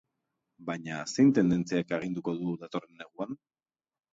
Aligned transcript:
Baina 0.69 0.95
zein 1.11 1.29
tendentziak 1.39 1.93
aginduko 1.99 2.35
du 2.41 2.57
datorren 2.65 2.99
neguan? 3.03 3.41